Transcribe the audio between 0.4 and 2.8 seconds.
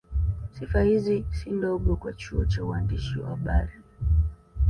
Sifa hizi si ndogo kwa chuo cha